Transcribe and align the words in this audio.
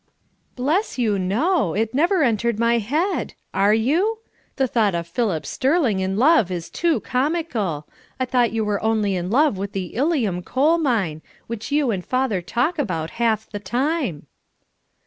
"Bless 0.55 0.97
you, 0.97 1.19
no. 1.19 1.75
It 1.75 1.93
never 1.93 2.23
entered 2.23 2.57
my 2.57 2.79
head. 2.79 3.35
Are 3.53 3.75
you? 3.75 4.17
The 4.55 4.65
thought 4.67 4.95
of 4.95 5.05
Philip 5.05 5.45
Sterling 5.45 5.99
in 5.99 6.17
love 6.17 6.49
is 6.49 6.71
too 6.71 7.01
comical. 7.01 7.87
I 8.19 8.25
thought 8.25 8.51
you 8.51 8.65
were 8.65 8.81
only 8.83 9.15
in 9.15 9.29
love 9.29 9.59
with 9.59 9.73
the 9.73 9.93
Ilium 9.93 10.41
coal 10.41 10.79
mine, 10.79 11.21
which 11.45 11.71
you 11.71 11.91
and 11.91 12.03
father 12.03 12.41
talk 12.41 12.79
about 12.79 13.11
half 13.21 13.47
the 13.51 13.59
time." 13.59 14.25